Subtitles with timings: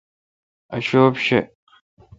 [0.73, 1.29] ااشوبش